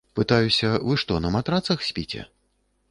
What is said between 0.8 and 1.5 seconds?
вы што, на